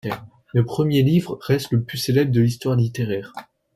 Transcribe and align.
Le 0.55 0.65
premier 0.65 1.03
livre 1.03 1.37
reste 1.41 1.69
le 1.69 1.83
plus 1.83 1.99
célèbre 1.99 2.31
de 2.31 2.41
l'histoire 2.41 2.75
littéraire. 2.75 3.33